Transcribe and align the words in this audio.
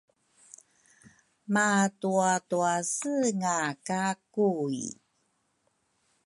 matuatausenga 1.53 3.57
ka 3.85 4.01
Kui. 4.33 4.83